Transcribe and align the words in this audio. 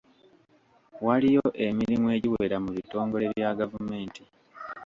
Waliyo 1.05 1.45
emirimu 1.67 2.07
egiwera 2.15 2.57
mu 2.63 2.69
bitongole 2.77 3.25
bya 3.35 3.49
gavumenti. 3.59 4.21